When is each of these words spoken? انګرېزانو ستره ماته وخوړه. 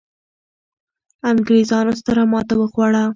انګرېزانو 1.29 1.91
ستره 1.99 2.23
ماته 2.31 2.53
وخوړه. 2.57 3.03